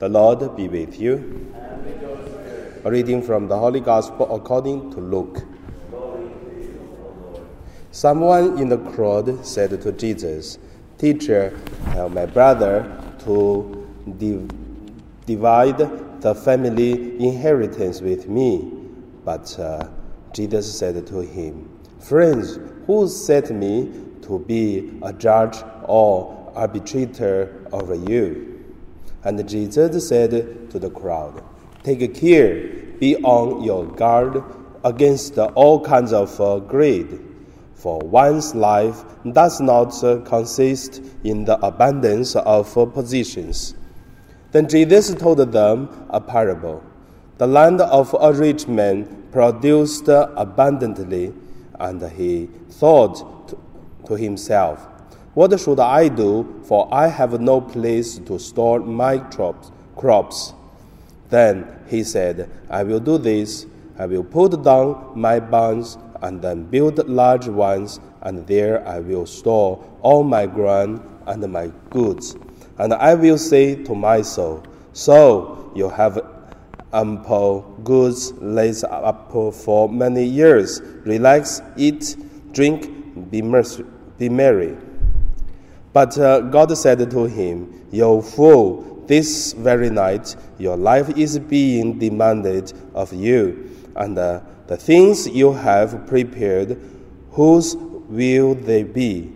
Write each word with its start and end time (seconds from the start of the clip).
The 0.00 0.08
Lord 0.08 0.56
be 0.56 0.66
with 0.66 1.00
you. 1.00 1.54
A 2.84 2.90
reading 2.90 3.22
from 3.22 3.46
the 3.46 3.56
Holy 3.56 3.78
Gospel 3.78 4.34
according 4.34 4.90
to 4.90 5.00
Luke. 5.00 5.44
Someone 7.92 8.58
in 8.58 8.68
the 8.68 8.78
crowd 8.78 9.46
said 9.46 9.80
to 9.80 9.92
Jesus, 9.92 10.58
Teacher, 10.98 11.56
tell 11.92 12.08
my 12.08 12.26
brother 12.26 13.00
to 13.20 13.88
div- 14.18 14.50
divide 15.26 15.78
the 16.20 16.34
family 16.34 17.16
inheritance 17.24 18.00
with 18.00 18.28
me. 18.28 18.72
But 19.24 19.56
uh, 19.60 19.88
Jesus 20.32 20.76
said 20.76 21.06
to 21.06 21.20
him, 21.20 21.70
Friends, 22.00 22.58
who 22.88 23.06
set 23.06 23.52
me 23.52 23.92
to 24.22 24.40
be 24.40 24.98
a 25.02 25.12
judge 25.12 25.58
or 25.84 26.52
arbitrator 26.56 27.64
over 27.72 27.94
you? 27.94 28.53
And 29.24 29.48
Jesus 29.48 30.08
said 30.08 30.70
to 30.70 30.78
the 30.78 30.90
crowd, 30.90 31.42
Take 31.82 32.14
care, 32.14 32.68
be 32.98 33.16
on 33.16 33.62
your 33.62 33.86
guard 33.86 34.42
against 34.84 35.38
all 35.38 35.80
kinds 35.80 36.12
of 36.12 36.38
uh, 36.40 36.58
greed, 36.58 37.20
for 37.74 37.98
one's 38.00 38.54
life 38.54 39.02
does 39.32 39.60
not 39.60 40.02
uh, 40.04 40.18
consist 40.20 41.02
in 41.24 41.44
the 41.44 41.58
abundance 41.64 42.36
of 42.36 42.76
uh, 42.76 42.84
possessions. 42.84 43.74
Then 44.52 44.68
Jesus 44.68 45.14
told 45.14 45.38
them 45.38 45.88
a 46.10 46.20
parable. 46.20 46.82
The 47.38 47.46
land 47.46 47.80
of 47.80 48.14
a 48.20 48.32
rich 48.32 48.68
man 48.68 49.26
produced 49.32 50.06
abundantly, 50.08 51.32
and 51.80 52.00
he 52.12 52.46
thought 52.70 53.48
to, 53.48 53.58
to 54.06 54.14
himself, 54.14 54.86
what 55.34 55.58
should 55.58 55.80
I 55.80 56.08
do? 56.08 56.62
For 56.64 56.88
I 56.92 57.08
have 57.08 57.40
no 57.40 57.60
place 57.60 58.18
to 58.18 58.38
store 58.38 58.80
my 58.80 59.18
crops. 59.96 60.54
Then 61.28 61.66
he 61.88 62.04
said, 62.04 62.48
I 62.70 62.84
will 62.84 63.00
do 63.00 63.18
this. 63.18 63.66
I 63.98 64.06
will 64.06 64.24
put 64.24 64.62
down 64.62 65.12
my 65.14 65.40
barns 65.40 65.98
and 66.22 66.40
then 66.40 66.64
build 66.64 67.06
large 67.08 67.48
ones, 67.48 68.00
and 68.22 68.46
there 68.46 68.86
I 68.86 69.00
will 69.00 69.26
store 69.26 69.84
all 70.00 70.22
my 70.24 70.46
grain 70.46 71.02
and 71.26 71.52
my 71.52 71.70
goods. 71.90 72.36
And 72.78 72.94
I 72.94 73.14
will 73.14 73.38
say 73.38 73.74
to 73.84 73.94
my 73.94 74.22
soul, 74.22 74.64
So 74.92 75.72
you 75.74 75.88
have 75.88 76.20
ample 76.92 77.62
goods 77.82 78.32
laid 78.34 78.82
up 78.84 79.32
for 79.32 79.88
many 79.88 80.24
years. 80.24 80.80
Relax, 81.04 81.60
eat, 81.76 82.16
drink, 82.52 83.30
be, 83.30 83.42
be 84.18 84.28
merry. 84.28 84.76
But 85.94 86.18
uh, 86.18 86.40
God 86.40 86.76
said 86.76 87.08
to 87.08 87.24
him, 87.24 87.86
You 87.92 88.20
fool, 88.20 89.04
this 89.06 89.52
very 89.52 89.90
night 89.90 90.34
your 90.58 90.76
life 90.76 91.16
is 91.16 91.38
being 91.38 92.00
demanded 92.00 92.72
of 92.94 93.12
you, 93.12 93.70
and 93.94 94.18
uh, 94.18 94.40
the 94.66 94.76
things 94.76 95.28
you 95.28 95.52
have 95.52 96.04
prepared, 96.08 96.80
whose 97.30 97.76
will 97.76 98.56
they 98.56 98.82
be? 98.82 99.32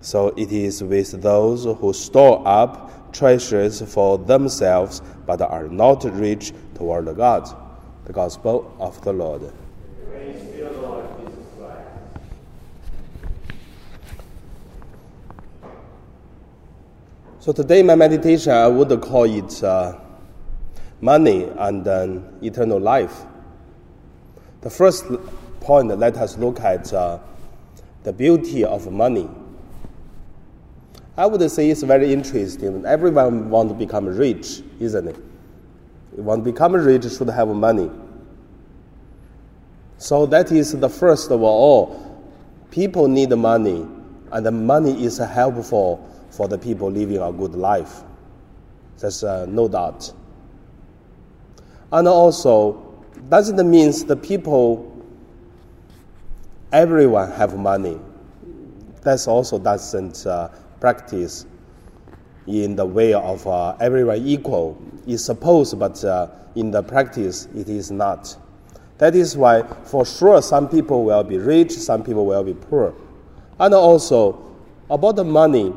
So 0.00 0.28
it 0.28 0.50
is 0.50 0.82
with 0.82 1.20
those 1.20 1.64
who 1.64 1.92
store 1.92 2.42
up 2.46 3.12
treasures 3.12 3.82
for 3.82 4.16
themselves, 4.16 5.02
but 5.26 5.42
are 5.42 5.68
not 5.68 6.04
rich 6.04 6.54
toward 6.74 7.14
God. 7.18 7.54
The 8.06 8.14
Gospel 8.14 8.74
of 8.80 8.98
the 9.02 9.12
Lord. 9.12 9.52
So 17.40 17.52
today, 17.52 17.84
my 17.84 17.94
meditation, 17.94 18.50
I 18.52 18.66
would 18.66 19.00
call 19.00 19.22
it 19.22 19.62
uh, 19.62 19.96
money 21.00 21.44
and 21.44 21.86
eternal 22.42 22.80
life. 22.80 23.22
The 24.62 24.70
first 24.70 25.04
point, 25.60 25.96
let 25.96 26.16
us 26.16 26.36
look 26.36 26.58
at 26.58 26.92
uh, 26.92 27.20
the 28.02 28.12
beauty 28.12 28.64
of 28.64 28.90
money. 28.90 29.30
I 31.16 31.26
would 31.26 31.48
say 31.48 31.70
it's 31.70 31.84
very 31.84 32.12
interesting. 32.12 32.84
Everyone 32.84 33.50
wants 33.50 33.72
to 33.72 33.78
become 33.78 34.06
rich, 34.06 34.60
isn't 34.80 35.06
it? 35.06 35.16
You 36.16 36.24
want 36.24 36.44
to 36.44 36.50
become 36.50 36.72
rich, 36.72 37.04
should 37.04 37.30
have 37.30 37.46
money. 37.46 37.88
So 39.98 40.26
that 40.26 40.50
is 40.50 40.72
the 40.72 40.88
first 40.88 41.30
of 41.30 41.42
all. 41.42 42.04
People 42.72 43.06
need 43.06 43.30
money, 43.30 43.86
and 44.32 44.44
the 44.44 44.50
money 44.50 45.04
is 45.04 45.18
helpful 45.18 46.04
for 46.30 46.48
the 46.48 46.58
people 46.58 46.90
living 46.90 47.18
a 47.18 47.32
good 47.32 47.54
life. 47.54 48.02
There's 48.98 49.24
uh, 49.24 49.46
no 49.46 49.68
doubt. 49.68 50.12
And 51.92 52.06
also, 52.06 52.84
doesn't 53.28 53.70
mean 53.70 53.92
the 54.06 54.16
people, 54.16 55.04
everyone 56.72 57.30
have 57.32 57.56
money. 57.56 57.98
That's 59.02 59.26
also 59.26 59.58
doesn't 59.58 60.26
uh, 60.26 60.48
practice 60.80 61.46
in 62.46 62.76
the 62.76 62.84
way 62.84 63.14
of 63.14 63.46
uh, 63.46 63.76
everyone 63.80 64.18
equal. 64.26 64.80
It's 65.06 65.24
supposed, 65.24 65.78
but 65.78 66.02
uh, 66.04 66.28
in 66.54 66.70
the 66.70 66.82
practice, 66.82 67.46
it 67.54 67.68
is 67.68 67.90
not. 67.90 68.36
That 68.98 69.14
is 69.14 69.36
why, 69.36 69.62
for 69.84 70.04
sure, 70.04 70.42
some 70.42 70.68
people 70.68 71.04
will 71.04 71.22
be 71.22 71.38
rich, 71.38 71.72
some 71.72 72.02
people 72.02 72.26
will 72.26 72.42
be 72.42 72.54
poor. 72.54 72.94
And 73.60 73.72
also, 73.74 74.44
about 74.90 75.16
the 75.16 75.24
money, 75.24 75.72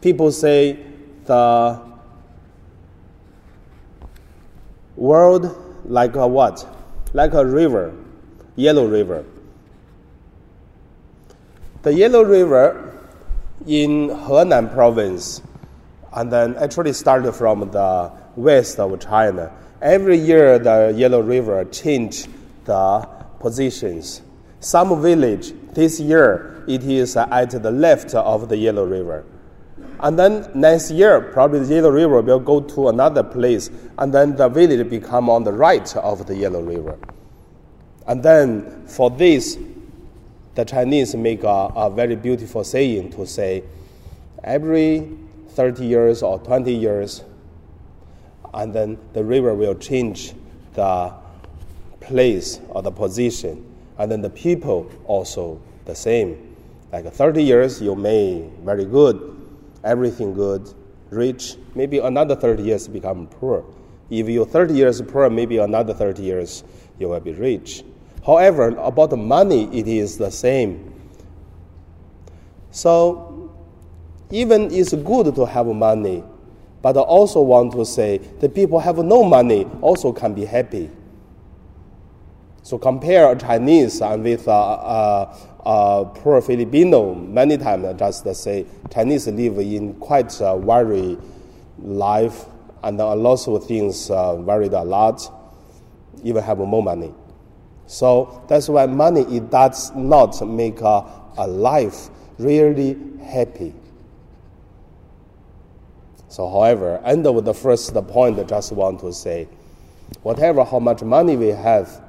people 0.00 0.32
say 0.32 0.78
the 1.24 1.80
world 4.96 5.56
like 5.84 6.14
a 6.16 6.26
what? 6.26 6.66
Like 7.12 7.34
a 7.34 7.44
river, 7.44 7.94
Yellow 8.56 8.86
River. 8.86 9.24
The 11.82 11.92
Yellow 11.92 12.22
River 12.22 12.86
in 13.66 14.08
Henan 14.08 14.72
province, 14.72 15.42
and 16.12 16.32
then 16.32 16.56
actually 16.56 16.92
started 16.92 17.32
from 17.32 17.70
the 17.70 18.12
west 18.36 18.78
of 18.78 18.98
China. 19.00 19.52
Every 19.82 20.16
year, 20.16 20.58
the 20.58 20.92
Yellow 20.94 21.20
River 21.20 21.64
change 21.64 22.26
the 22.64 23.08
positions. 23.40 24.22
Some 24.60 25.00
village 25.00 25.54
this 25.72 25.98
year 25.98 26.62
it 26.68 26.84
is 26.84 27.16
at 27.16 27.50
the 27.50 27.70
left 27.70 28.14
of 28.14 28.48
the 28.48 28.56
Yellow 28.56 28.84
River. 28.84 29.24
And 30.02 30.18
then 30.18 30.50
next 30.54 30.90
year, 30.90 31.20
probably 31.20 31.60
the 31.60 31.74
Yellow 31.74 31.90
River 31.90 32.22
will 32.22 32.40
go 32.40 32.60
to 32.60 32.88
another 32.88 33.22
place, 33.22 33.70
and 33.98 34.12
then 34.12 34.34
the 34.34 34.48
village 34.48 34.88
become 34.88 35.28
on 35.28 35.44
the 35.44 35.52
right 35.52 35.94
of 35.96 36.26
the 36.26 36.34
Yellow 36.34 36.62
River. 36.62 36.98
And 38.06 38.22
then 38.22 38.86
for 38.86 39.10
this, 39.10 39.58
the 40.54 40.64
Chinese 40.64 41.14
make 41.14 41.44
a, 41.44 41.70
a 41.76 41.90
very 41.90 42.16
beautiful 42.16 42.64
saying 42.64 43.12
to 43.12 43.26
say, 43.26 43.62
every 44.42 45.06
30 45.50 45.84
years 45.84 46.22
or 46.22 46.38
20 46.38 46.72
years, 46.72 47.22
and 48.54 48.74
then 48.74 48.98
the 49.12 49.22
river 49.22 49.54
will 49.54 49.74
change 49.74 50.32
the 50.74 51.12
place 52.00 52.58
or 52.70 52.82
the 52.82 52.90
position, 52.90 53.64
and 53.98 54.10
then 54.10 54.22
the 54.22 54.30
people 54.30 54.90
also 55.04 55.60
the 55.84 55.94
same. 55.94 56.56
Like 56.90 57.12
30 57.12 57.42
years, 57.44 57.82
you 57.82 57.94
may 57.94 58.48
very 58.64 58.86
good, 58.86 59.39
everything 59.84 60.34
good, 60.34 60.72
rich, 61.10 61.56
maybe 61.74 61.98
another 61.98 62.36
30 62.36 62.62
years 62.62 62.88
become 62.88 63.26
poor. 63.26 63.64
If 64.10 64.28
you're 64.28 64.46
30 64.46 64.74
years 64.74 65.00
poor, 65.02 65.30
maybe 65.30 65.58
another 65.58 65.94
30 65.94 66.22
years 66.22 66.64
you 66.98 67.08
will 67.08 67.20
be 67.20 67.32
rich. 67.32 67.84
However, 68.24 68.68
about 68.78 69.10
the 69.10 69.16
money, 69.16 69.64
it 69.76 69.88
is 69.88 70.18
the 70.18 70.30
same. 70.30 70.92
So, 72.70 73.50
even 74.30 74.72
it's 74.72 74.92
good 74.92 75.34
to 75.34 75.46
have 75.46 75.66
money, 75.66 76.22
but 76.82 76.96
I 76.96 77.00
also 77.00 77.40
want 77.40 77.72
to 77.72 77.84
say 77.84 78.18
the 78.18 78.48
people 78.48 78.78
have 78.78 78.98
no 78.98 79.24
money 79.24 79.66
also 79.80 80.12
can 80.12 80.34
be 80.34 80.44
happy. 80.44 80.90
So 82.62 82.78
compare 82.78 83.30
a 83.32 83.36
Chinese 83.36 84.00
and 84.00 84.22
with 84.22 84.46
a, 84.46 84.50
a, 84.50 85.36
a 85.64 86.04
poor 86.14 86.40
Filipino, 86.40 87.14
many 87.14 87.56
times 87.56 87.84
uh, 87.84 87.92
just 87.92 88.26
uh, 88.26 88.34
say 88.34 88.66
Chinese 88.92 89.26
live 89.26 89.58
in 89.58 89.94
quite 89.94 90.34
a 90.40 90.58
very 90.58 91.18
life 91.78 92.46
and 92.82 93.00
a 93.00 93.14
lot 93.14 93.46
of 93.46 93.66
things 93.66 94.10
uh, 94.10 94.36
varied 94.36 94.72
a 94.72 94.82
lot, 94.82 95.20
even 96.24 96.42
have 96.42 96.58
more 96.58 96.82
money. 96.82 97.12
So 97.86 98.44
that's 98.48 98.68
why 98.68 98.86
money 98.86 99.22
it 99.22 99.50
does 99.50 99.94
not 99.94 100.46
make 100.46 100.80
a, 100.80 101.04
a 101.36 101.46
life 101.46 102.08
really 102.38 102.96
happy. 103.22 103.74
So, 106.28 106.48
however, 106.48 107.00
end 107.04 107.26
of 107.26 107.44
the 107.44 107.52
first 107.52 107.92
point, 107.92 108.38
I 108.38 108.44
just 108.44 108.70
want 108.70 109.00
to 109.00 109.12
say, 109.12 109.48
whatever 110.22 110.64
how 110.64 110.78
much 110.78 111.02
money 111.02 111.36
we 111.36 111.48
have, 111.48 112.00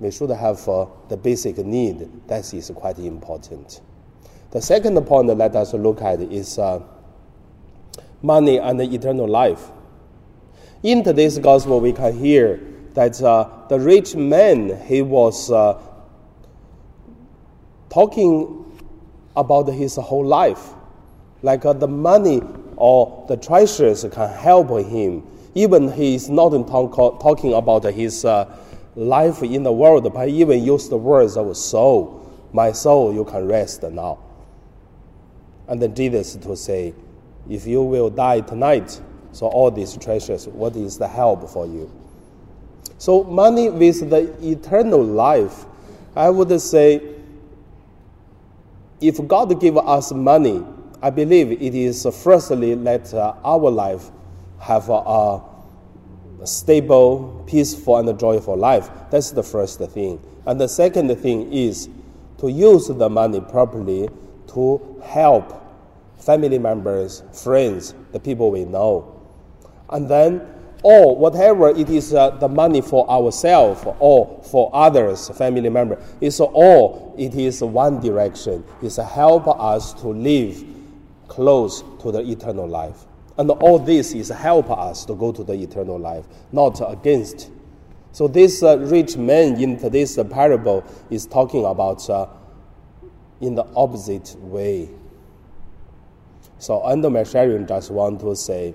we 0.00 0.10
should 0.10 0.30
have 0.30 0.68
uh, 0.68 0.86
the 1.08 1.16
basic 1.16 1.58
need. 1.58 2.08
That 2.28 2.52
is 2.54 2.70
quite 2.74 2.98
important. 2.98 3.80
The 4.50 4.62
second 4.62 5.00
point 5.06 5.28
let 5.36 5.54
us 5.56 5.74
look 5.74 6.00
at 6.02 6.20
is 6.20 6.58
uh, 6.58 6.82
money 8.22 8.58
and 8.58 8.80
eternal 8.80 9.28
life. 9.28 9.70
In 10.82 11.02
today's 11.02 11.38
gospel, 11.38 11.80
we 11.80 11.92
can 11.92 12.16
hear 12.16 12.60
that 12.94 13.20
uh, 13.20 13.48
the 13.68 13.78
rich 13.78 14.14
man 14.14 14.80
he 14.86 15.02
was 15.02 15.50
uh, 15.50 15.80
talking 17.90 18.64
about 19.36 19.68
his 19.68 19.96
whole 19.96 20.24
life, 20.24 20.70
like 21.42 21.64
uh, 21.64 21.72
the 21.72 21.88
money 21.88 22.42
or 22.76 23.24
the 23.28 23.36
treasures 23.36 24.04
can 24.12 24.30
help 24.30 24.70
him. 24.86 25.26
Even 25.54 25.90
he 25.90 26.14
is 26.14 26.30
not 26.30 26.50
talk, 26.68 27.20
talking 27.20 27.52
about 27.52 27.84
his 27.84 28.24
uh, 28.24 28.44
life 28.98 29.42
in 29.44 29.62
the 29.62 29.72
world, 29.72 30.12
but 30.12 30.28
even 30.28 30.64
use 30.64 30.88
the 30.88 30.96
words 30.96 31.36
of 31.36 31.56
soul. 31.56 32.28
My 32.52 32.72
soul, 32.72 33.14
you 33.14 33.24
can 33.24 33.46
rest 33.46 33.82
now. 33.84 34.18
And 35.68 35.80
then 35.80 35.94
Jesus 35.94 36.34
to 36.34 36.56
say, 36.56 36.94
if 37.48 37.66
you 37.66 37.82
will 37.82 38.10
die 38.10 38.40
tonight, 38.40 39.00
so 39.32 39.46
all 39.46 39.70
these 39.70 39.96
treasures, 39.96 40.48
what 40.48 40.74
is 40.74 40.98
the 40.98 41.06
help 41.06 41.48
for 41.48 41.66
you? 41.66 41.90
So 42.98 43.22
money 43.22 43.70
with 43.70 44.10
the 44.10 44.34
eternal 44.44 45.04
life, 45.04 45.64
I 46.16 46.30
would 46.30 46.60
say, 46.60 47.00
if 49.00 49.24
God 49.28 49.60
give 49.60 49.76
us 49.78 50.10
money, 50.12 50.64
I 51.00 51.10
believe 51.10 51.52
it 51.52 51.74
is 51.74 52.04
firstly 52.24 52.74
let 52.74 53.14
our 53.14 53.70
life 53.70 54.10
have 54.58 54.88
a, 54.88 55.40
stable, 56.44 57.44
peaceful, 57.46 57.96
and 57.96 58.18
joyful 58.18 58.56
life. 58.56 58.90
That's 59.10 59.30
the 59.30 59.42
first 59.42 59.78
thing. 59.80 60.20
And 60.46 60.60
the 60.60 60.68
second 60.68 61.14
thing 61.16 61.52
is 61.52 61.88
to 62.38 62.50
use 62.50 62.88
the 62.88 63.08
money 63.08 63.40
properly 63.40 64.08
to 64.48 65.02
help 65.02 65.64
family 66.18 66.58
members, 66.58 67.22
friends, 67.32 67.94
the 68.12 68.20
people 68.20 68.50
we 68.50 68.64
know. 68.64 69.14
And 69.90 70.08
then, 70.08 70.46
or 70.82 71.16
whatever 71.16 71.70
it 71.70 71.90
is 71.90 72.14
uh, 72.14 72.30
the 72.30 72.48
money 72.48 72.80
for 72.80 73.08
ourselves 73.10 73.82
or 73.98 74.40
for 74.44 74.70
others, 74.72 75.28
family 75.30 75.68
member, 75.68 76.00
it's 76.20 76.40
all, 76.40 77.14
it 77.18 77.34
is 77.34 77.62
one 77.62 78.00
direction. 78.00 78.64
It's 78.80 78.96
help 78.96 79.48
us 79.48 79.92
to 79.94 80.08
live 80.08 80.64
close 81.26 81.82
to 82.00 82.12
the 82.12 82.20
eternal 82.20 82.68
life. 82.68 83.07
And 83.38 83.50
all 83.50 83.78
this 83.78 84.14
is 84.14 84.28
help 84.30 84.68
us 84.68 85.04
to 85.04 85.14
go 85.14 85.30
to 85.30 85.44
the 85.44 85.52
eternal 85.52 85.98
life, 85.98 86.26
not 86.50 86.80
against. 86.86 87.50
So 88.10 88.26
this 88.26 88.64
uh, 88.64 88.78
rich 88.78 89.16
man 89.16 89.62
in 89.62 89.78
today's 89.78 90.18
parable 90.30 90.84
is 91.08 91.24
talking 91.24 91.64
about 91.64 92.08
uh, 92.10 92.26
in 93.40 93.54
the 93.54 93.64
opposite 93.76 94.34
way. 94.40 94.90
So 96.58 96.84
under 96.84 97.08
my 97.08 97.22
sharing, 97.22 97.64
just 97.68 97.92
want 97.92 98.18
to 98.20 98.34
say, 98.34 98.74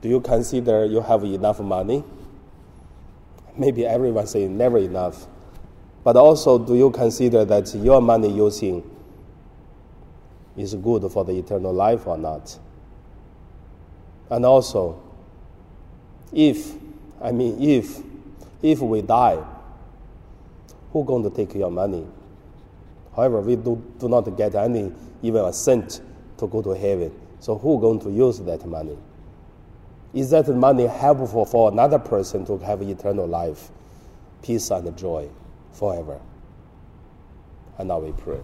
do 0.00 0.08
you 0.08 0.20
consider 0.20 0.84
you 0.84 1.00
have 1.00 1.24
enough 1.24 1.58
money? 1.58 2.04
Maybe 3.56 3.84
everyone 3.84 4.28
say 4.28 4.46
never 4.46 4.78
enough. 4.78 5.26
But 6.04 6.14
also, 6.16 6.60
do 6.60 6.76
you 6.76 6.90
consider 6.90 7.44
that 7.44 7.74
your 7.74 8.00
money 8.00 8.32
using 8.32 8.88
is 10.56 10.76
good 10.76 11.10
for 11.10 11.24
the 11.24 11.32
eternal 11.32 11.72
life 11.72 12.06
or 12.06 12.16
not? 12.16 12.56
And 14.30 14.44
also, 14.44 15.02
if, 16.32 16.72
I 17.22 17.32
mean, 17.32 17.60
if, 17.62 17.98
if 18.62 18.80
we 18.80 19.02
die, 19.02 19.42
who 20.92 21.04
going 21.04 21.22
to 21.22 21.30
take 21.30 21.54
your 21.54 21.70
money? 21.70 22.06
However, 23.14 23.40
we 23.40 23.56
do, 23.56 23.82
do 23.98 24.08
not 24.08 24.24
get 24.36 24.54
any, 24.54 24.92
even 25.22 25.44
a 25.44 25.52
cent 25.52 26.00
to 26.38 26.46
go 26.46 26.62
to 26.62 26.70
heaven. 26.70 27.12
So 27.40 27.56
who 27.56 27.80
going 27.80 28.00
to 28.00 28.10
use 28.10 28.38
that 28.40 28.64
money? 28.66 28.96
Is 30.14 30.30
that 30.30 30.48
money 30.48 30.86
helpful 30.86 31.44
for 31.44 31.70
another 31.70 31.98
person 31.98 32.44
to 32.46 32.58
have 32.58 32.82
eternal 32.82 33.26
life, 33.26 33.70
peace 34.42 34.70
and 34.70 34.96
joy 34.96 35.28
forever? 35.72 36.20
And 37.78 37.88
now 37.88 37.98
we 37.98 38.12
pray. 38.12 38.40